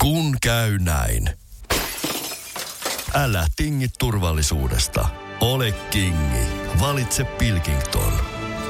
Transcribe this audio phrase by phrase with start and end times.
[0.00, 1.30] Kun käy näin.
[3.14, 5.08] Älä tingi turvallisuudesta.
[5.40, 6.46] Ole kingi.
[6.80, 8.12] Valitse Pilkington.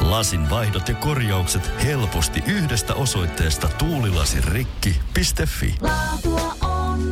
[0.00, 5.74] Lasin vaihdot ja korjaukset helposti yhdestä osoitteesta tuulilasirikki.fi.
[5.80, 7.10] Laatua on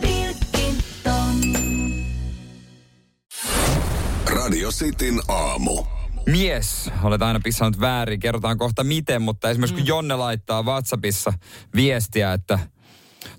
[0.00, 1.34] Pilkington.
[4.26, 5.84] Radio Cityn aamu.
[6.26, 11.32] Mies, olet aina pissannut väärin, kerrotaan kohta miten, mutta esimerkiksi kun Jonne laittaa WhatsAppissa
[11.74, 12.58] viestiä, että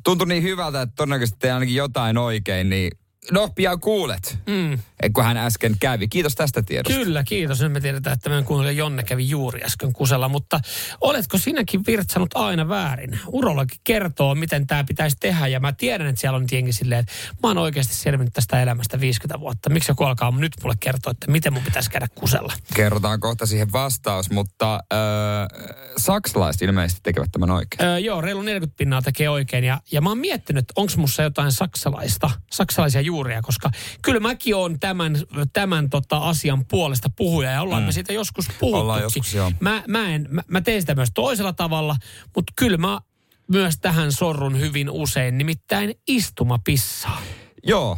[0.03, 2.91] tuntui niin hyvältä, että todennäköisesti tein ainakin jotain oikein, niin
[3.31, 4.79] no pian kuulet, mm.
[5.13, 6.07] kun hän äsken kävi.
[6.07, 6.99] Kiitos tästä tiedosta.
[6.99, 7.61] Kyllä, kiitos.
[7.61, 10.59] Nyt me tiedetään, että meidän kuunnelija Jonne kävi juuri äsken kusella, mutta
[11.01, 13.19] oletko sinäkin virtsanut aina väärin?
[13.27, 17.13] Urologi kertoo, miten tämä pitäisi tehdä ja mä tiedän, että siellä on jengi silleen, että
[17.43, 19.69] mä oon oikeasti selvinnyt tästä elämästä 50 vuotta.
[19.69, 22.53] Miksi joku alkaa nyt mulle kertoa, että miten mun pitäisi käydä kusella?
[22.73, 27.89] Kerrotaan kohta siihen vastaus, mutta äh, saksalaiset ilmeisesti tekevät tämän oikein.
[27.89, 29.63] Öö, joo, reilu 40 pinnaa tekee oikein.
[29.63, 33.71] Ja, ja mä oon miettinyt, että onko mussa jotain saksalaista, saksalaisia juuria, koska
[34.01, 35.17] kyllä mäkin oon tämän,
[35.53, 37.85] tämän tota asian puolesta puhuja ja ollaan mm.
[37.85, 39.23] me siitä joskus puhuttukin.
[39.59, 41.95] Mä, mä, en, mä, mä teen sitä myös toisella tavalla,
[42.35, 42.99] mutta kyllä mä
[43.47, 47.21] myös tähän sorrun hyvin usein, nimittäin istumapissaa.
[47.63, 47.97] Joo,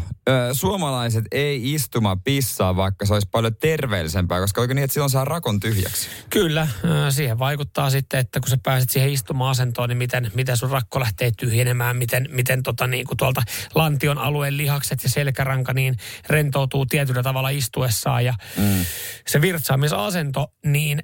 [0.53, 5.25] suomalaiset ei istuma pissaa, vaikka se olisi paljon terveellisempää, koska oikein niin, että silloin saa
[5.25, 6.07] rakon tyhjäksi.
[6.29, 6.67] Kyllä,
[7.09, 11.31] siihen vaikuttaa sitten, että kun sä pääset siihen istuma-asentoon, niin miten, miten sun rakko lähtee
[11.37, 13.41] tyhjenemään, miten, miten tota niin kuin tuolta
[13.75, 15.97] lantion alueen lihakset ja selkäranka niin
[16.29, 18.25] rentoutuu tietyllä tavalla istuessaan.
[18.25, 18.85] Ja mm.
[19.27, 20.99] se virtsaamisasento, niin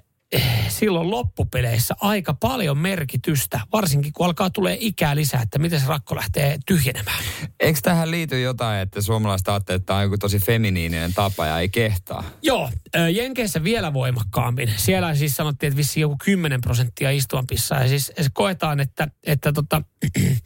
[0.69, 6.15] silloin loppupeleissä aika paljon merkitystä, varsinkin kun alkaa tulee ikää lisää, että miten se rakko
[6.15, 7.23] lähtee tyhjenemään.
[7.59, 11.59] Eikö tähän liity jotain, että suomalaiset ajattelevat, että tämä on joku tosi feminiininen tapa ja
[11.59, 12.23] ei kehtaa?
[12.41, 12.69] Joo,
[13.11, 14.73] Jenkeissä vielä voimakkaammin.
[14.77, 17.81] Siellä siis sanottiin, että vissiin joku 10 prosenttia istuvanpissaa.
[17.81, 19.81] Ja siis koetaan, että, että tota,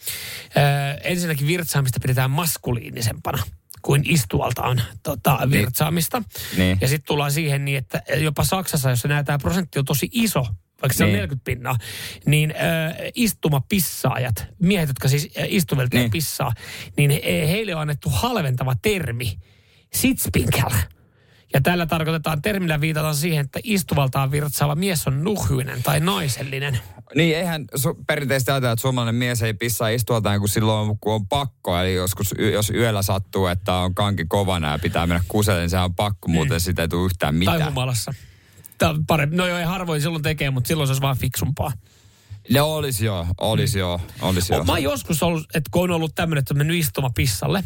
[1.04, 3.44] ensinnäkin virtsaamista pidetään maskuliinisempana
[3.82, 6.24] kuin istualta on tota, virtsaamista.
[6.58, 6.78] Niin.
[6.82, 10.46] Ja sitten tullaan siihen niin, että jopa Saksassa, jossa nämä tämä prosentti on tosi iso,
[10.82, 11.16] vaikka se on Niin.
[11.20, 11.78] 40 pinnaa,
[12.26, 16.02] niin äh, istumapissaajat, miehet, jotka siis istuvelta Niin.
[16.02, 16.12] niin.
[16.12, 16.54] pissaa,
[16.98, 19.38] niin he, heille on annettu halventava termi,
[19.94, 20.70] sitzpinkel.
[21.54, 26.80] Ja tällä tarkoitetaan, termillä viitataan siihen, että istuvaltaan virtsaava mies on nuhyinen tai naisellinen.
[27.16, 31.28] Niin, eihän su- perinteisesti ajatella, että suomalainen mies ei pissaa istualtaan kuin silloin, kun on
[31.28, 31.78] pakko.
[31.78, 35.70] Eli joskus, y- jos yöllä sattuu, että on kanki kovana ja pitää mennä kuselle, niin
[35.70, 37.60] se on pakko, muuten sitä ei tule yhtään mitään.
[37.60, 38.14] Tai humalassa.
[38.78, 39.36] Tää on parempi.
[39.36, 41.72] No joo, ei harvoin silloin tekee, mutta silloin se olisi vaan fiksumpaa.
[42.50, 44.64] Ne olisi joo, olisi joo, olisi joo.
[44.64, 47.64] Mä oon joskus ollut, että kun on ollut tämmöinen, että on mennyt istuma pissalle,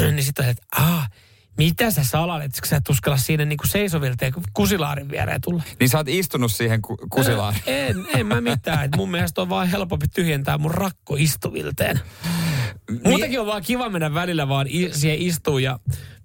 [0.00, 1.10] niin sitten että ah,
[1.58, 5.62] mitä sä salalet, kun sä et uskalla siinä niinku seisovilteen kusilaarin viereen tulla?
[5.80, 7.54] Niin sä oot istunut siihen ku- kusilaan.
[7.66, 8.84] En, en mä mitään.
[8.84, 12.00] Et mun mielestä on vaan helpompi tyhjentää mun rakko istuvilteen.
[13.04, 15.78] Muutenkin on vaan kiva mennä välillä vaan i- siihen istuu ja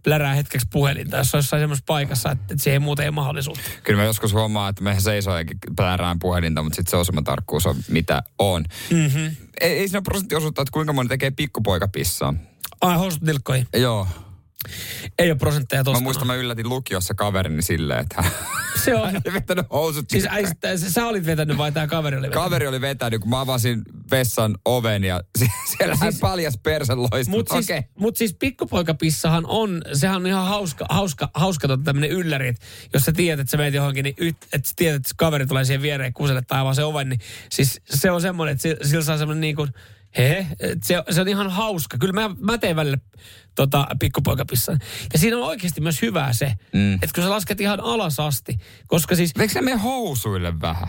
[0.04, 3.62] plärää hetkeksi puhelinta, jos on jossain semmoisessa paikassa, että, että siihen muuten ei mahdollisuutta.
[3.84, 5.46] Kyllä mä joskus huomaan, että me seisoo ja
[5.76, 8.66] plärään puhelinta, mutta sitten se osuma tarkkuus on mitä on.
[8.90, 9.36] Mm-hmm.
[9.62, 12.34] Ei, ei siinä prosenttiosuutta, että kuinka moni tekee pikkupoikapissaa.
[12.82, 13.68] Ai, housut nilkkoihin.
[13.74, 14.08] Joo.
[15.20, 16.04] Ei ole prosentteja Mä tosta.
[16.04, 18.24] muistan, mä yllätin lukiossa kaverini silleen, että
[18.84, 19.06] Se on.
[19.12, 20.06] hän oli vetänyt housut.
[20.10, 20.46] Siis äi,
[20.78, 22.44] sä, sä olit vetänyt vai tämä kaveri oli vetänyt?
[22.44, 23.82] Kaveri oli vetänyt, kun mä avasin
[24.12, 27.28] vessan oven ja si- siellä hän paljas persen loistunut.
[27.28, 27.82] Mutta siis, Okei.
[28.00, 33.04] mut siis pikkupoikapissahan on, sehän on ihan hauska, hauska, hauska tota tämmönen ylläri, että jos
[33.06, 35.82] sä tiedät, että sä meet johonkin, niin yt, että sä tiedät, että kaveri tulee siihen
[35.82, 37.20] viereen kuselle tai avaa se oven, niin
[37.50, 39.70] siis se on semmoinen, että si- sillä saa semmoinen niin kuin,
[40.18, 40.48] he,
[40.84, 41.98] se, se on ihan hauska.
[41.98, 42.98] Kyllä mä, mä teen välillä
[43.56, 44.80] tota, pikkupoikapissan.
[45.14, 46.94] Ja siinä on oikeasti myös hyvää se, mm.
[46.94, 48.58] että kun sä lasket ihan alas asti,
[48.88, 50.88] koska siis Eikö mene housuille vähän?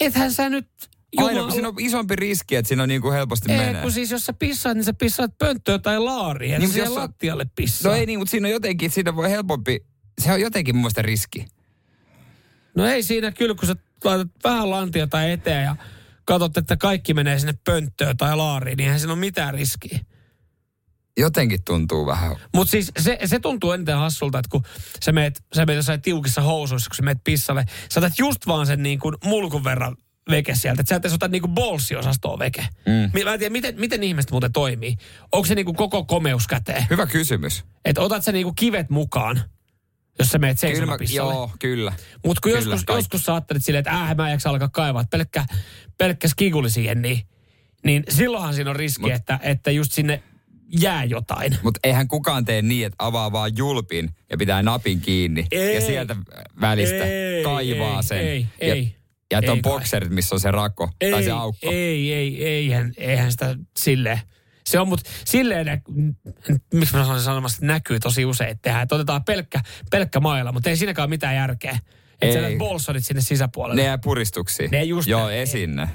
[0.00, 0.68] ethän sä nyt...
[1.16, 3.82] Aina, kun siinä on isompi riski, että siinä on niin kuin helposti Ei, menee.
[3.82, 6.52] kun siis jos sä pissaat, niin sä pissaat pönttöä tai laariin.
[6.52, 7.92] Ja Niin, niin, mutta siihen jos sä- lattialle pissaa.
[7.92, 9.80] No ei niin, mutta siinä on jotenkin, siinä voi helpompi,
[10.20, 11.46] se on jotenkin mun mielestä riski.
[12.74, 15.76] No ei siinä kyllä, kun sä laitat vähän lantiota eteen ja
[16.26, 19.98] katsot, että kaikki menee sinne pönttöön tai laariin, niin eihän siinä ole mitään riskiä.
[21.18, 22.36] Jotenkin tuntuu vähän.
[22.54, 24.62] Mutta siis se, se tuntuu eniten hassulta, että kun
[25.04, 28.66] sä meet, sä meet jossain tiukissa housuissa, kun sä meet pissalle, sä otat just vaan
[28.66, 29.96] sen niin kuin mulkun verran
[30.30, 30.80] veke sieltä.
[30.80, 32.68] Että sä et edes ota niin kuin bolssiosastoa veke.
[32.86, 33.24] Mm.
[33.24, 34.96] Mä en tiedä, miten, miten ihmiset muuten toimii.
[35.32, 36.86] Onko se niin kuin koko komeus käteen?
[36.90, 37.64] Hyvä kysymys.
[37.84, 39.40] Että otat sä niin kuin kivet mukaan,
[40.18, 41.32] jos sä meet Kyllä, mä, seisomapissalle.
[41.34, 41.92] joo, kyllä.
[42.26, 42.98] Mutta kun Kyllä, joskus, kaikki.
[42.98, 45.44] joskus sä ajattelet silleen, että äh, mä en jaksa alkaa kaivaa, että pelkkä,
[45.98, 47.20] pelkkä skiguli siihen, niin,
[47.84, 50.22] niin silloinhan siinä on riski, Mut- että, että just sinne
[50.80, 51.56] jää jotain.
[51.62, 55.46] Mutta eihän kukaan tee niin, että avaa vaan julpin ja pitää napin kiinni.
[55.50, 55.74] Ei.
[55.74, 56.16] Ja sieltä
[56.60, 58.18] välistä Ei, kaivaa ei, sen.
[58.18, 58.96] ei, ja ei.
[59.32, 61.70] Ja että on bokserit, missä on se rako Ei, tai se aukko.
[61.70, 64.20] ei, ei, eihän, eihän sitä silleen.
[64.66, 65.82] Se on, mutta silleen,
[66.74, 68.82] miksi mä sanoin sanomassa, että näkyy tosi usein, että tehdään.
[68.82, 69.60] Että otetaan pelkkä,
[69.90, 71.78] pelkkä mailla, mutta ei siinäkään ole mitään järkeä.
[72.22, 73.82] Että sä bolsonit sinne sisäpuolelle.
[73.82, 74.70] Ne jää puristuksiin.
[74.70, 75.88] Ne just Joo, esinne.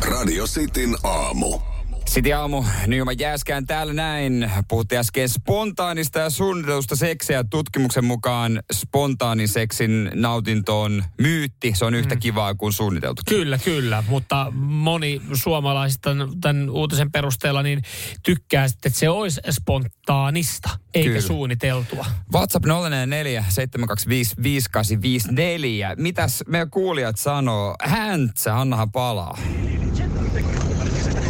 [0.00, 1.69] Radio Cityn aamu.
[2.10, 4.50] Sitten aamu, Nyman Jääskään täällä näin.
[4.68, 7.44] Puhuttiin äsken spontaanista ja suunnitelusta seksiä.
[7.44, 11.72] Tutkimuksen mukaan spontaanin seksin nautinto on myytti.
[11.76, 13.22] Se on yhtä kivaa kuin suunniteltu.
[13.28, 17.82] Kyllä, kyllä, mutta moni suomalaisista tämän- tämän uutisen perusteella niin
[18.22, 21.20] tykkää sitten, että se olisi spontaanista, eikä Kyllä.
[21.20, 22.06] suunniteltua.
[22.34, 25.94] WhatsApp 044 725 5854.
[25.98, 27.76] Mitäs meidän kuulijat sanoo?
[27.82, 29.38] Häntsä, annahan palaa.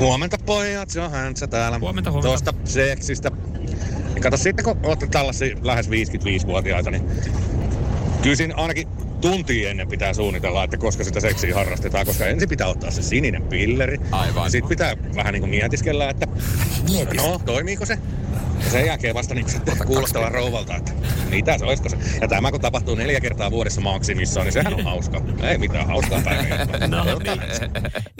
[0.00, 1.78] Huomenta pojat, se on Häntsä täällä.
[1.78, 2.28] Huomenta, huomenta.
[2.28, 3.30] Tuosta seksistä.
[4.14, 7.02] Ja kato sitten, kun olette tällaisia lähes 55-vuotiaita, niin
[8.22, 8.88] kyllä siinä ainakin
[9.20, 13.42] tunti ennen pitää suunnitella, että koska sitä seksiä harrastetaan, koska ensin pitää ottaa se sininen
[13.42, 13.98] pilleri.
[14.12, 14.50] Aivan.
[14.50, 16.26] Sitten pitää vähän niin kuin mietiskellä, että
[17.16, 17.98] no, toimiiko se?
[18.68, 20.92] Sen jälkeen vasta niin sitten kuulostella rouvalta, että
[21.30, 21.96] mitä se olisiko se.
[22.20, 25.22] Ja tämä kun tapahtuu neljä kertaa vuodessa maksimissaan, niin sehän on hauska.
[25.42, 26.66] Ei mitään hauskaa päivää.
[26.90, 27.70] No, niin.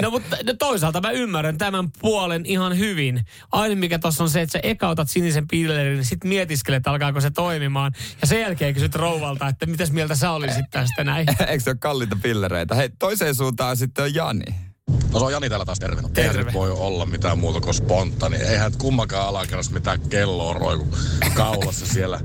[0.03, 3.25] no mutta no toisaalta mä ymmärrän tämän puolen ihan hyvin.
[3.53, 6.91] Aina mikä tuossa on se, että sä eka otat sinisen pillerin, niin sit mietiskelet, että
[6.91, 7.93] alkaako se toimimaan.
[8.21, 11.27] Ja sen jälkeen kysyt rouvalta, että mitäs mieltä sä olisit tästä näin.
[11.49, 12.75] Eikö se ole kalliita pillereitä?
[12.75, 14.70] Hei, toiseen suuntaan sitten on Jani.
[15.13, 16.03] No se on Jani täällä taas terve.
[16.15, 16.39] Terve.
[16.39, 18.37] Eihän voi olla mitään muuta kuin spontaani.
[18.37, 20.89] Eihän kummakaan alakerrassa mitään kelloa roiku
[21.35, 22.21] kaulassa siellä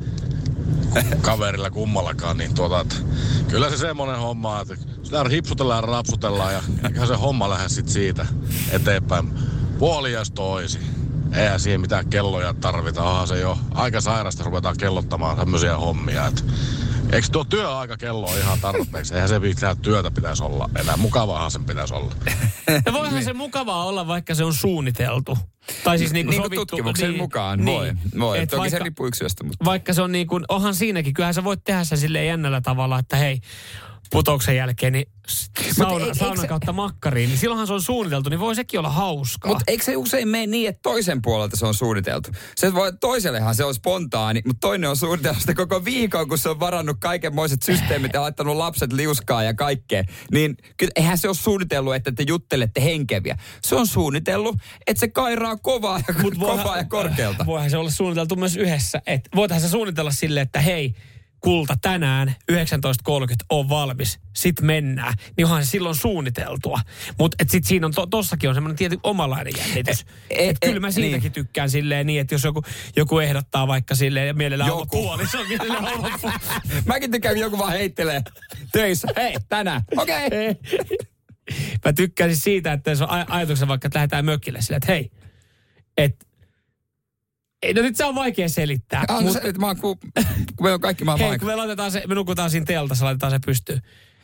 [1.21, 2.37] kaverilla kummallakaan.
[2.37, 2.95] Niin tuota, että
[3.47, 7.89] kyllä se semmoinen homma, että sitä hipsutellaan ja rapsutellaan ja eiköhän se homma lähde sit
[7.89, 8.25] siitä
[8.71, 9.33] eteenpäin.
[9.79, 10.79] Puolias toisi.
[11.33, 13.03] Eihän siihen mitään kelloja tarvita.
[13.03, 16.27] Onhan se jo aika sairasta ruvetaan kellottamaan tämmöisiä hommia.
[16.27, 16.41] Että
[17.11, 19.13] Eikö tuo työaikakello ole ihan tarpeeksi?
[19.13, 20.97] Eihän se mitään työtä pitäisi olla enää.
[20.97, 22.15] Mukavaahan sen pitäisi olla.
[22.85, 25.37] Ja voihan se mukavaa olla, vaikka se on suunniteltu.
[25.83, 26.65] Tai siis niin kuin Niin kuin sovittu.
[26.65, 27.93] tutkimuksen mukaan voi.
[28.19, 28.39] voi.
[28.39, 31.33] Et Toki se vaikka- riippuu yksilöstä, mutta vaikka se on niin kuin, onhan siinäkin, kyllähän
[31.33, 33.39] sä voit tehdä sen silleen jännällä tavalla, että hei,
[34.11, 35.05] putouksen jälkeen niin
[35.71, 38.89] sauna, eikö saunan se- kautta makkariin, niin silloinhan se on suunniteltu, niin voi sekin olla
[38.89, 39.51] hauskaa.
[39.51, 42.29] Mutta eikö se usein mene niin, että toisen puolelta se on suunniteltu?
[42.55, 46.49] Se voi, toisellehan se on spontaani, mutta toinen on suunnitellut sitä koko viikon, kun se
[46.49, 50.03] on varannut kaikenmoiset systeemit ja laittanut lapset liuskaa ja kaikkea.
[50.31, 53.37] Niin kyllä eihän se ole suunnitellut, että te juttelette henkeviä.
[53.61, 54.55] Se on suunnitellut,
[54.87, 57.45] että se kairaa kovaa ja, Mut kovaa ja korkealta.
[57.45, 59.01] Voihan se olla suunniteltu myös yhdessä.
[59.07, 60.95] Et voitahan se suunnitella silleen, että hei,
[61.45, 62.55] kulta tänään 19.30
[63.49, 65.13] on valmis, sit mennään.
[65.37, 66.79] Niin onhan se silloin suunniteltua.
[67.19, 70.05] Mutta sitten siinä on, to, tossakin on semmoinen tietty omalainen jännitys.
[70.29, 71.31] E- e- et kyllä mä e- siitäkin niin.
[71.31, 72.61] tykkään silleen niin, että jos joku,
[72.95, 74.85] joku ehdottaa vaikka silleen, ja mielellään Joku.
[74.85, 76.11] puoliso, mielellään olla.
[76.85, 78.21] Mäkin tykkään, joku vaan heittelee
[78.71, 79.07] töissä.
[79.15, 79.81] Hei, tänään.
[79.97, 80.29] Okei.
[81.55, 81.85] Okay.
[81.85, 84.91] Mä tykkään siis siitä, että jos on aj- ajatuksen vaikka, että lähdetään mökille silleen, että
[84.93, 85.11] hei,
[85.97, 86.17] et, ei,
[87.73, 89.03] no nyt se on vaikea selittää.
[89.07, 90.11] Ah, no mut- se, että mä oon, ku, kun
[90.61, 93.39] meillä on kaikki maan Hei, kun me laitetaan se, me nukutaan siinä teltassa, laitetaan se
[93.45, 93.81] pystyyn.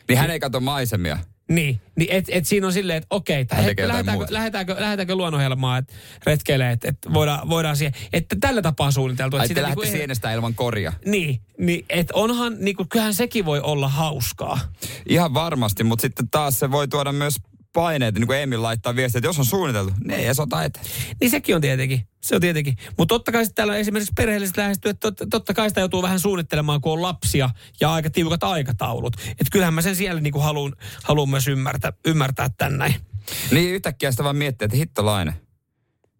[0.08, 1.18] Niin hän ei katso maisemia.
[1.48, 5.92] Niin, niin et, et siinä on silleen, että okei, jotain lähdetäänkö, lähdetäänkö, lähdetäänkö luonnonhelmaan, että
[6.26, 9.36] retkeilee, että, että voidaan, voidaan siihen, että tällä tapaa suunniteltu.
[9.36, 10.92] Ai Että te lähdette niinku- sienestä ilman koria.
[11.06, 14.60] Niin, niin että onhan, niinku, kyllähän sekin voi olla hauskaa.
[15.08, 17.36] Ihan varmasti, mutta sitten taas se voi tuoda myös
[17.72, 20.86] paineita, niin kuin Emil laittaa viestiä, että jos on suunniteltu, niin ei edes ota eteen.
[21.20, 22.76] Niin sekin on tietenkin, se on tietenkin.
[22.98, 26.20] Mutta totta kai täällä on esimerkiksi perheelliset lähestyy, että totta, totta kai sitä joutuu vähän
[26.20, 27.50] suunnittelemaan, kun on lapsia
[27.80, 29.16] ja aika tiukat aikataulut.
[29.30, 32.94] Että kyllähän mä sen siellä niinku haluan, haluan myös ymmärtää, ymmärtää tän näin.
[33.50, 35.34] Niin yhtäkkiä sitä vaan miettii, että hittolainen.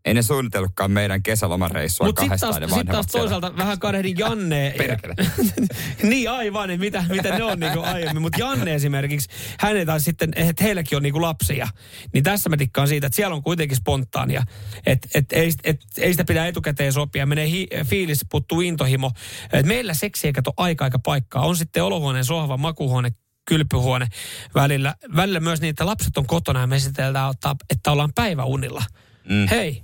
[0.04, 2.80] Ei ne suunnitellutkaan meidän kesälomareissua Mutta sitten taas, kahdestaan.
[2.80, 3.30] sit taas vanhemmat siellä.
[3.30, 4.74] toisaalta vähän kadehdin Janne.
[4.78, 5.14] Perkele.
[6.10, 8.22] niin aivan, että mitä, mitä ne on niin kuin aiemmin.
[8.22, 9.28] Mutta Janne esimerkiksi,
[9.60, 11.68] hän ei taas sitten, että heilläkin on niin kuin lapsia.
[12.12, 14.42] Niin tässä mä tikkaan siitä, että siellä on kuitenkin spontaania.
[14.86, 17.26] Että et, ei, et, ei sitä pidä etukäteen sopia.
[17.26, 19.10] Menee hi, fiilis, puttuu intohimo.
[19.52, 21.46] Et meillä seksi ei kato aika aika paikkaa.
[21.46, 23.10] On sitten olohuoneen, sohva, makuuhuone,
[23.44, 24.06] kylpyhuone
[24.54, 24.94] välillä.
[25.16, 28.82] Välillä myös niin, että lapset on kotona ja me esitellään, ottaa, että ollaan päiväunilla.
[29.28, 29.48] Mm.
[29.50, 29.82] Hei,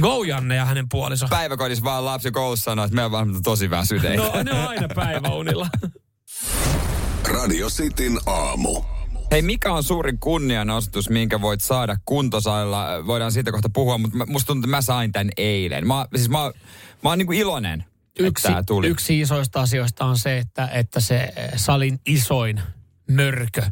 [0.00, 1.28] go Janne ja hänen puoliso.
[1.28, 4.22] Päiväkodissa vaan lapsi koulussa sanoo, että meillä on vaan tosi väsyneitä.
[4.22, 5.68] No ne on aina päiväunilla.
[7.32, 8.82] Radio Cityn aamu.
[9.30, 13.06] Hei, mikä on suurin kunnianostus, minkä voit saada kuntosailla?
[13.06, 15.86] Voidaan siitä kohta puhua, mutta musta tuntuu, että mä sain tämän eilen.
[15.86, 16.38] Mä, siis mä,
[17.02, 17.84] mä oon niinku iloinen,
[18.18, 18.88] Yksi, että tuli.
[18.88, 22.62] yksi isoista asioista on se, että, että se eh, salin isoin
[23.10, 23.62] mörkö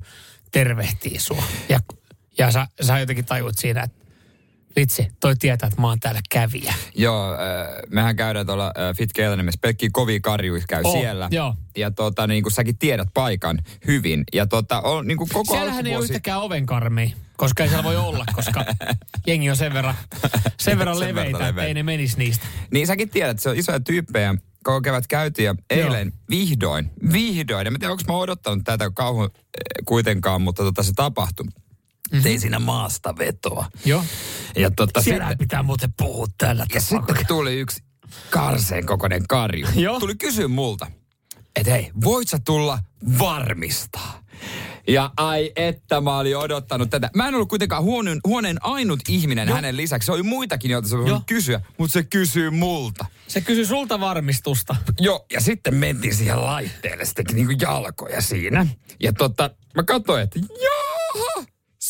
[0.52, 1.42] tervehtii sua.
[1.68, 1.80] Ja,
[2.38, 4.01] ja sä, sä jotenkin tajuut siinä, että
[4.76, 6.75] Vitsi, toi tietää, että mä oon täällä kävijä.
[6.95, 7.38] Joo, äh,
[7.91, 9.59] mehän käydään tuolla äh, Fit Keelanimessa.
[9.62, 11.29] Pelkki kovia karjuja käy Oh, siellä.
[11.31, 11.55] joo.
[11.76, 14.25] Ja tota, niin kuin säkin tiedät paikan hyvin.
[14.33, 17.97] Ja tota, on niin kuin koko Siellähän ei ole yhtäkään ovenkarmia, koska ei siellä voi
[17.97, 18.64] olla, koska
[19.26, 21.69] jengi on sen verran, sen verran Sen verran leveitä, että leveitä.
[21.69, 22.47] ei ne menisi niistä.
[22.71, 24.35] Niin säkin tiedät, että se on isoja tyyppejä.
[24.64, 29.85] Koko kevät käytiin ja eilen vihdoin, vihdoin, en tiedä onko mä odottanut tätä kauhun eh,
[29.85, 31.47] kuitenkaan, mutta tota se tapahtui.
[32.12, 32.23] Mm-hmm.
[32.23, 33.66] Tein siinä maasta vetoa.
[33.85, 34.04] Joo.
[34.57, 37.07] Ja tota, Siellä sitten, pitää muuten puhua tällä ja tapaa.
[37.07, 37.85] sitten tuli yksi
[38.31, 39.66] karseen kokoinen karju.
[39.75, 40.00] Joo.
[40.00, 40.87] Tuli kysyä multa,
[41.57, 42.78] että hei, voit sä tulla
[43.19, 44.23] varmistaa?
[44.88, 47.11] Ja ai että mä olin odottanut tätä.
[47.16, 49.54] Mä en ollut kuitenkaan huoneen, huoneen ainut ihminen Joo.
[49.57, 50.07] hänen lisäksi.
[50.07, 53.07] Se oli muitakin, joita se voi kysyä, mutta se kysyy multa.
[53.28, 54.76] Se kysyi sulta varmistusta.
[55.00, 58.66] Joo, ja sitten mentiin siihen laitteelle, sitten niin kuin jalkoja siinä.
[59.00, 61.47] Ja tota, mä katsoin, että jaha,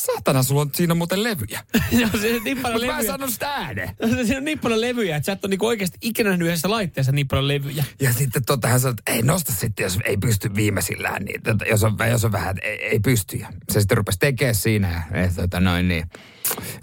[0.07, 1.65] satana, sulla on siinä muuten levyjä.
[2.01, 3.13] Joo, se on niin paljon Mutta mä en levyjä.
[3.13, 3.97] sano sitä ääneen.
[4.27, 7.13] Siinä on niin paljon levyjä, että sä et ole niinku oikeasti ikinä nähnyt yhdessä laitteessa
[7.13, 7.85] niin paljon levyjä.
[8.01, 11.65] Ja sitten tota, hän sanoi, että ei nosta sitten, jos ei pysty viimeisillään, niin tota,
[11.65, 13.37] jos, on, jos on vähän, ei, ei pysty.
[13.37, 15.05] Ja se sitten rupesi tekemään siinä.
[15.15, 16.05] Ja, et, tota, noin, niin.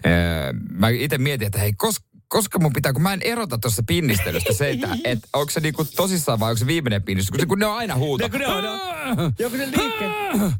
[0.05, 3.83] Öö, mä itse mietin, että hei, koska koska mun pitää, kun mä en erota tuosta
[3.87, 7.45] pinnistelystä se, että et, onko se niinku tosissaan vai onko se viimeinen pinnistys, kun, se,
[7.45, 8.23] kun ne on aina huuto.
[8.23, 10.11] Ne kun ne on, ne on- Joku ne liikkeet.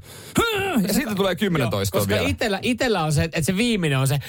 [0.88, 2.28] Ja siitä tulee kymmenen toistoa koska vielä.
[2.30, 4.20] itellä, itellä on se, että se viimeinen on se,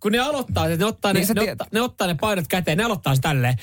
[0.00, 2.48] kun ne aloittaa, että ne ottaa, Niin ne, sä ne, ottaa, ne ottaa ne painot
[2.48, 3.54] käteen, ne aloittaa se tälleen.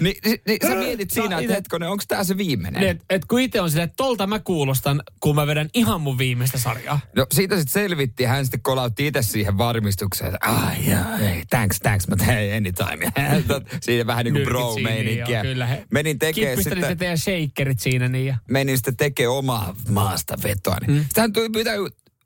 [0.00, 2.80] Niin, niin, niin sä mietit siinä, että hetkonen, onko tää se viimeinen?
[2.80, 6.00] Niin, et, et kun itse on silleen, että tolta mä kuulostan, kun mä vedän ihan
[6.00, 7.00] mun viimeistä sarjaa.
[7.16, 11.80] No siitä sitten selvittiin, hän sitten kolautti itse siihen varmistukseen, että ai jaa, ei, thanks,
[11.80, 13.12] thanks, mä teen anytime.
[13.82, 14.46] siinä vähän niin kuin
[15.42, 18.36] kyllä he- Menin tekee Kippisteli se sitten, teidän shakerit siinä niin ja...
[18.48, 20.76] menin sitten tekee omaa maasta vetoa.
[20.80, 20.90] Niin.
[20.98, 21.02] Mm.
[21.02, 21.74] Sitten hän tuli pyytää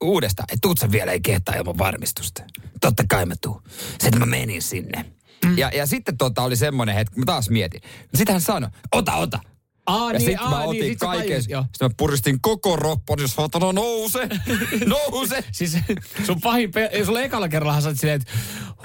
[0.01, 2.43] uudestaan, että tuut sä vielä ei kehtaa ilman varmistusta.
[2.81, 3.63] Totta kai mä tuun.
[4.01, 5.05] Sitten mä menin sinne.
[5.45, 5.59] Mm.
[5.59, 7.81] Ja, ja sitten tota oli semmoinen hetki, mä taas mietin.
[8.15, 9.39] Sitten hän sanoi, ota, ota.
[9.87, 11.43] Aa, Ja niin, sitten mä aa, otin niin, sit kaiken.
[11.43, 14.29] Sitten mä puristin koko roppon, jos saatana nouse,
[14.87, 15.45] nouse.
[15.53, 15.79] Siis
[16.27, 18.33] sun pahin, pe- sulla ekalla kerralla sä silleen, että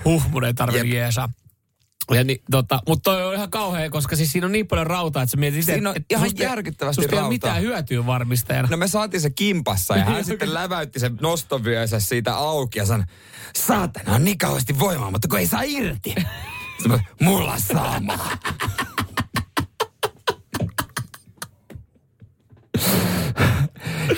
[0.06, 1.30] huh, mun ei tarvitse jeesaa.
[2.16, 5.24] Ja niin, tota, mutta toi on ihan kauhea, koska siis siinä on niin paljon rautaa,
[5.24, 7.30] että sä mietit itse, Siinä on ihan susta järkyttävästi susta rautaa.
[7.30, 8.68] mitään hyötyä varmistajana.
[8.72, 13.06] No me saatiin se kimpassa ja hän sitten läväytti sen nostovyönsä siitä auki ja sanoi,
[13.56, 16.16] saatana on niin kauheasti voimaa, mutta kun ei saa irti.
[17.22, 18.20] Mulla sama.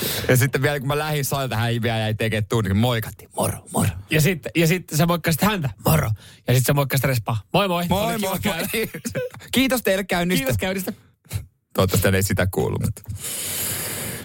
[0.30, 3.58] ja sitten vielä kun mä lähdin salilta, hän vielä jäi tekemään tunnin, niin moikattiin, moro,
[3.74, 3.90] moro.
[4.10, 6.12] Ja sitten ja sit sä moikkasit häntä, moro.
[6.48, 7.86] Ja sitten sä moikkasit respaa, moi moi.
[7.90, 8.58] Moi, moi, moi.
[9.54, 10.40] Kiitos teille käynnistä.
[10.40, 10.94] Kiitos käynnistä.
[11.74, 13.02] Toivottavasti ei sitä kuulu, mutta...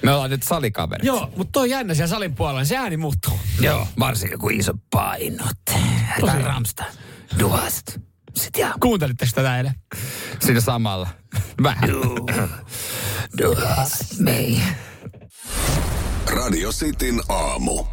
[0.03, 1.07] Me ollaan nyt salikaverit.
[1.07, 3.41] Joo, mutta toi jännä siellä salin puolella, se ääni muuttuu.
[3.61, 5.57] Joo, varsinkin kun iso painot.
[6.27, 6.85] Tää Ramsta.
[7.39, 7.99] Duast.
[8.37, 8.75] Sitten jaa.
[8.81, 9.75] Kuuntelitteko tätä eilen?
[10.41, 11.09] Siinä samalla.
[11.63, 11.91] Vähän.
[13.39, 14.19] Duast.
[14.19, 14.63] Mei.
[16.31, 17.85] Radio Cityn aamu.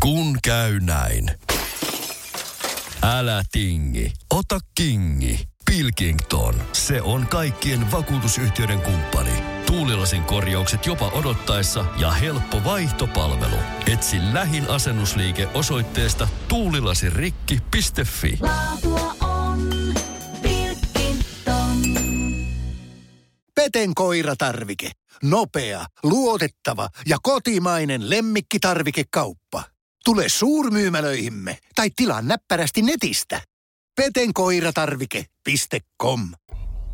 [0.00, 1.30] Kun käy näin.
[3.02, 5.48] Älä tingi, ota kingi.
[5.70, 9.30] Pilkington, se on kaikkien vakuutusyhtiöiden kumppani.
[9.66, 13.56] Tuulilasin korjaukset jopa odottaessa ja helppo vaihtopalvelu.
[13.92, 18.38] Etsi lähin asennusliike osoitteesta tuulilasirikki.fi.
[18.40, 19.94] Laatua on
[20.42, 21.82] Pilkington.
[23.54, 24.90] Peten koiratarvike.
[25.22, 29.62] Nopea, luotettava ja kotimainen lemmikkitarvikekauppa.
[30.04, 33.40] Tule suurmyymälöihimme tai tilaa näppärästi netistä.
[33.96, 36.28] petenkoiratarvike.com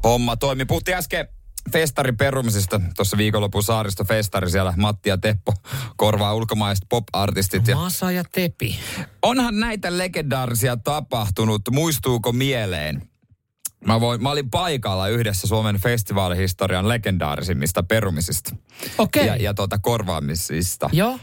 [0.04, 0.64] Homma toimi.
[0.64, 1.28] Puhuttiin äsken
[1.72, 2.80] festarin perumisesta.
[2.96, 5.54] Tuossa viikonlopun saaristo festari siellä Matti ja Teppo
[5.96, 7.68] korvaa ulkomaiset pop-artistit.
[7.68, 8.78] Ja Masa ja Tepi.
[9.22, 11.62] onhan näitä legendaarisia tapahtunut.
[11.70, 13.09] Muistuuko mieleen?
[13.86, 18.56] Mä, voin, mä olin paikalla yhdessä Suomen festivaalihistorian legendaarisimmista perumisista.
[18.98, 19.26] Okei.
[19.26, 20.90] Ja, ja tuota korvaamisista.
[20.92, 21.18] Joo.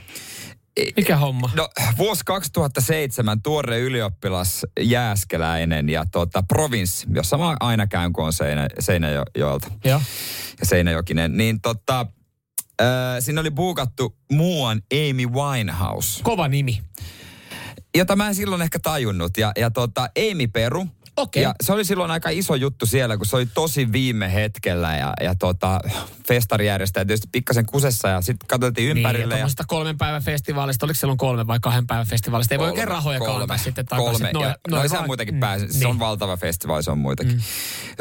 [0.96, 1.50] Mikä homma?
[1.56, 8.34] No, vuosi 2007 tuore ylioppilas Jääskeläinen ja tota, provinssi, jossa mä aina käyn, kun on
[8.34, 10.02] Seinä, Seinäjoelta Joo.
[10.60, 12.06] ja Seinäjokinen, niin tota,
[12.82, 12.88] äh,
[13.20, 16.82] siinä oli buukattu muuan Amy Winehouse, Kova nimi.
[17.96, 19.38] jota mä en silloin ehkä tajunnut.
[19.38, 20.88] Ja, ja tota, Amy Peru
[21.18, 21.44] Okei.
[21.44, 25.14] Ja se oli silloin aika iso juttu siellä, kun se oli tosi viime hetkellä ja,
[25.22, 25.80] ja tota,
[26.28, 29.24] festarijärjestäjä tietysti pikkasen kusessa ja sitten katsottiin Niin, ympärille.
[29.24, 32.54] ja ja tuommoisesta kolmen päivän festivaalista, oliko silloin kolme vai kahden päivän festivaalista?
[32.54, 34.12] Ei voi oikein rahoja kaataa sitten takaisin.
[34.14, 34.30] Kolme.
[34.34, 35.68] Noi- ja, noi no, se on muitakin Mm, pääse.
[35.68, 35.88] Se niin.
[35.88, 37.34] on valtava festivaali, se on muitakin.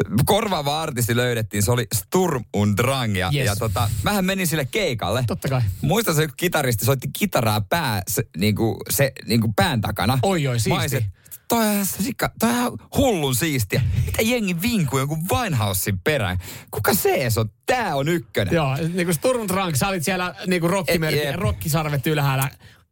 [0.09, 0.15] Mm.
[0.25, 3.17] Korvaava artisti löydettiin, se oli Sturm und Drang.
[3.17, 3.45] Ja, Yes.
[3.45, 5.23] ja tota, mähän menin sille keikalle.
[5.27, 5.61] Totta kai.
[5.81, 10.19] Muistan se kitaristi soitti kitaraa pää, se, niinku, se, niinku pään takana.
[10.23, 10.69] Oi, oi, siisti.
[10.69, 11.05] Mä olisin,
[11.47, 13.81] Toi on, sika, toi on hullun siistiä.
[14.05, 16.37] Mitä jengi vinkuu jonkun Winehousein perään?
[16.71, 17.49] Kuka se on?
[17.65, 18.53] Tää on ykkönen.
[18.53, 21.35] Joo, niin kuin Sturm Drunk, sä olit siellä niin kuin rockimerkki, Et- jep.
[21.35, 22.49] rockisarvet ylhäällä.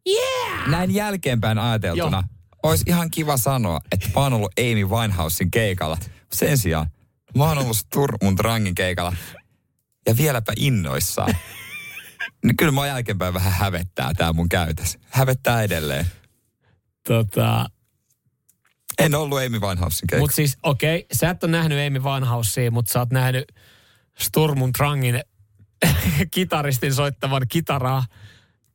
[0.09, 0.67] Yeah!
[0.67, 2.23] Näin jälkeenpäin ajateltuna,
[2.63, 5.97] olisi ihan kiva sanoa, että mä oon ollut Amy Winehousein keikalla.
[6.33, 6.87] Sen sijaan,
[7.37, 9.13] mä oon ollut Sturm Drangin keikalla.
[10.07, 11.33] Ja vieläpä innoissaan.
[12.43, 14.97] Niin kyllä mä jälkeenpäin vähän hävettää tää mun käytös.
[15.09, 16.05] Hävettää edelleen.
[17.07, 17.65] Tota,
[18.99, 20.23] En ollut Amy Winehousein keikalla.
[20.23, 23.51] Mutta siis, okei, okay, sä et ole nähnyt Amy Vanhausia, mutta sä oot nähnyt
[24.19, 25.21] Sturmun Trangin
[26.31, 28.05] kitaristin soittavan kitaraa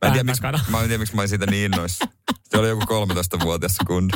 [0.05, 2.05] Mä en, tiedä, miksi, mä en tiedä, miksi mä olin siitä niin innoissa.
[2.45, 4.15] Se oli joku 13-vuotias kundi.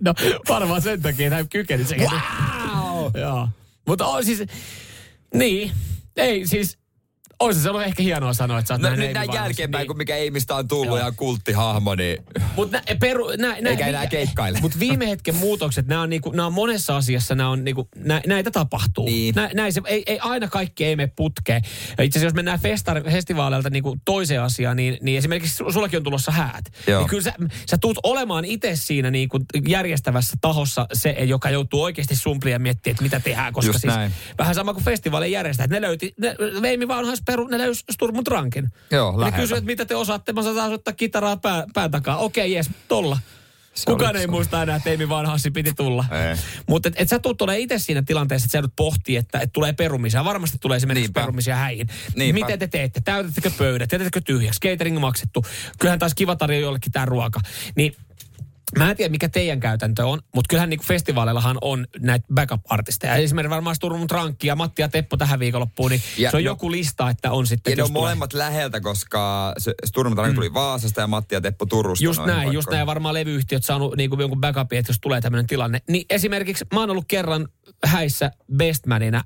[0.00, 0.14] No
[0.48, 2.10] varmaan sen takia, että hän kykeni sekin.
[2.10, 3.10] Wow!
[3.20, 3.48] Joo.
[3.86, 4.42] Mutta on siis,
[5.34, 5.72] niin,
[6.16, 6.78] ei siis,
[7.40, 9.34] olisi se ollut ehkä hienoa sanoa, että sä oot No, näin Winehousen.
[9.34, 9.86] jälkeenpäin, Niin.
[9.88, 11.06] kun mikä Amystä on tullut Joo.
[11.06, 12.18] ja kulttihahmo, niin
[12.56, 14.58] Mut nä, peru, nä, nä, Eikä enää keikkaile.
[14.62, 18.20] Mutta viime hetken muutokset, nämä on, niinku, nää on monessa asiassa, nää on niinku, nä,
[18.26, 19.04] näitä tapahtuu.
[19.06, 19.34] Niin.
[19.34, 21.62] Nä, näin se, ei, ei, aina kaikki ei mene putkeen.
[21.64, 26.02] Itse asiassa jos mennään festar, festivaaleilta niinku toiseen asiaan, niin, niin esimerkiksi su- sullakin on
[26.02, 26.64] tulossa häät.
[26.86, 27.00] Joo.
[27.00, 27.32] Niin kyllä sä,
[27.70, 32.90] sä tuut olemaan itse siinä niinku järjestävässä tahossa se, joka joutuu oikeasti sumplia ja miettiä,
[32.90, 33.52] että mitä tehdään.
[33.52, 34.12] Koska Just siis näin.
[34.38, 35.70] vähän sama kuin festivaalien järjestäjät.
[35.70, 38.70] Ne löyti, ne, Veimi Vanhais Peru, ne löysi Sturmut Rankin.
[38.90, 39.38] Joo, Ne läheltä.
[39.38, 40.32] kysyivät, mitä te osaatte.
[40.32, 42.16] Mä saan soittaa kitaraa pää, pään takaa.
[42.16, 43.18] Okei, jes, tolla.
[43.74, 46.04] Se Kukaan ei se muista enää, että Eimi Vanhassi piti tulla.
[46.66, 49.52] Mutta et, et sä tuut tulee itse siinä tilanteessa, että sä joudut pohtii, että et
[49.52, 50.24] tulee perumisia.
[50.24, 51.20] Varmasti tulee esimerkiksi Niinpä.
[51.20, 51.86] perumisia häihin.
[52.16, 52.40] Niinpä.
[52.40, 53.00] Miten te teette?
[53.00, 53.92] Täytättekö pöydät?
[53.92, 54.60] Jätettekö tyhjäksi?
[54.60, 55.44] Catering maksettu?
[55.78, 57.40] Kyllähän taas kiva tarjoa jollekin tämä ruoka.
[57.76, 57.96] Niin
[58.78, 60.80] Mä en tiedä, mikä teidän käytäntö on, mutta kyllähän niin
[61.14, 63.14] vaaleillahan on näitä backup-artisteja.
[63.14, 66.50] Esimerkiksi varmaan Sturmut Rankki ja Matti ja Teppo tähän viikonloppuun, niin Ja se on no-
[66.50, 67.70] joku lista, että on sitten...
[67.70, 71.40] Ja ne on tulee- molemmat läheltä, koska se Sturm Drang tuli Vaasasta ja Matti ja
[71.40, 72.04] Teppo Turusta.
[72.04, 72.86] Just näin, just näin.
[72.86, 75.82] Varmaan levyyhtiöt saanut niin kuin jonkun backupin, että jos tulee tämmöinen tilanne.
[75.88, 77.48] Niin esimerkiksi mä oon ollut kerran
[77.84, 79.24] häissä bestmanina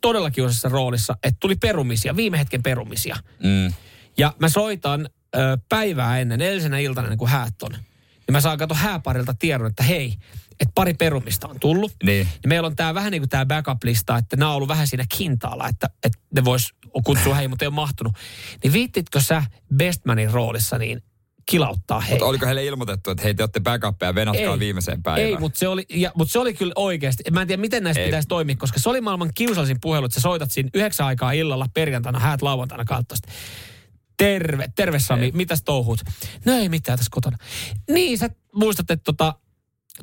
[0.00, 3.16] todella kiusassa roolissa, että tuli perumisia, viime hetken perumisia.
[3.42, 3.72] Mm.
[4.18, 7.70] Ja mä soitan ö, päivää ennen, edellisenä iltana, ennen kuin häät on.
[8.26, 10.14] Ja mä saan kato hääparilta tiedon, että hei,
[10.60, 11.92] että pari perumista on tullut.
[12.02, 12.28] Niin.
[12.42, 15.04] Ja meillä on tää vähän niin kuin tää backup-lista, että nämä on ollut vähän siinä
[15.18, 18.12] kintaalla, että, että ne vois kutsua hei, mutta ei ole mahtunut.
[18.62, 19.42] Niin viittitkö sä
[19.76, 21.02] Bestmanin roolissa niin
[21.46, 22.10] kilauttaa hei?
[22.10, 24.58] Mutta oliko heille ilmoitettu, että hei te olette backupia, venatkaa Ei.
[24.58, 25.26] viimeiseen päivään?
[25.28, 27.24] Ei, mutta se, oli, ja, mutta se oli kyllä oikeasti.
[27.30, 28.06] Mä en tiedä, miten näistä Ei.
[28.06, 31.66] pitäisi toimia, koska se oli maailman kiusallisin puhelu, että sä soitat siinä yhdeksän aikaa illalla
[31.74, 33.28] perjantaina, häät lauantaina kaltosta.
[34.16, 35.32] Terve, terve Sami, Ei.
[35.32, 36.00] mitäs touhut?
[36.44, 37.36] No ei mitään tässä kotona.
[37.90, 39.34] Niin, sä muistat, että tota,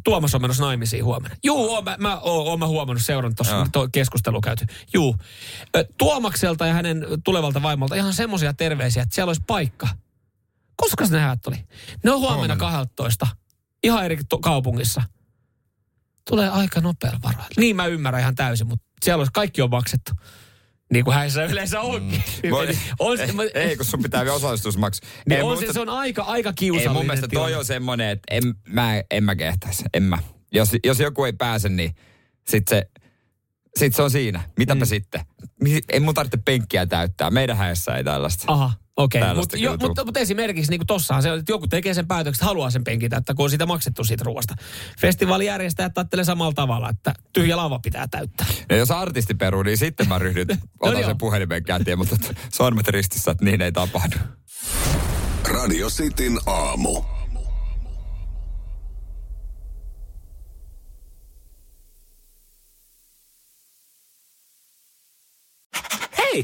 [0.03, 1.37] Tuomas on menossa naimisiin huomenna.
[1.43, 4.65] Juu, oon mä, mä, oon, oon mä huomannut, seurannut tuossa to, keskustelu käyty.
[4.93, 5.15] Juu.
[5.97, 9.87] Tuomakselta ja hänen tulevalta vaimolta ihan semmoisia terveisiä, että siellä olisi paikka.
[10.75, 11.55] Koska ne häät oli?
[12.03, 12.55] Ne on huomenna, Huomenna.
[12.55, 13.27] 12.
[13.83, 15.01] Ihan eri to- kaupungissa.
[16.29, 17.47] Tulee aika nopealla varoilla.
[17.57, 20.11] Niin mä ymmärrän ihan täysin, mutta siellä olisi kaikki on maksettu.
[20.91, 22.23] Niin kuin häissä yleensä onkin.
[22.43, 22.49] Mm.
[22.51, 22.67] Voi-
[22.99, 23.29] on, ei,
[23.69, 25.01] ei, kun sun pitää vielä osallistusmaksu.
[25.29, 27.57] niin Ei, on mun se, se on aika, aika Ei, kiusallinen mun mielestä toi tilanne.
[27.57, 29.83] on semmoinen, että en mä, en mä kehtäisi.
[29.93, 30.17] En mä.
[30.51, 31.95] Jos, jos joku ei pääse, niin
[32.47, 32.87] sit se,
[33.75, 34.41] sit se on siinä.
[34.57, 34.87] Mitäpä Mm.
[34.87, 35.21] sitten?
[35.89, 37.29] Ei mun tarvitse penkkiä täyttää.
[37.31, 38.43] Meidän häessä ei tällaista.
[38.47, 39.21] Aha, okei.
[39.21, 39.35] Okay.
[39.35, 40.05] Mutta mut, tuu.
[40.05, 43.09] mut esimerkiksi niin tossahan se on, että joku tekee sen päätöksen, että haluaa sen penkin
[43.09, 44.55] täyttää, kun on siitä maksettu siitä ruoasta.
[44.99, 48.47] Festivaalijärjestäjät ajattelee samalla tavalla, että tyhjä lava pitää täyttää.
[48.69, 50.47] Ja jos artisti peruu, niin sitten mä ryhdyn,
[50.79, 51.09] otan joo.
[51.09, 52.15] sen puhelimen käteen, mutta
[52.53, 54.15] sormet ristissä, että niin ei tapahdu.
[55.43, 57.01] Radio Cityn aamu.
[66.17, 66.43] Hei!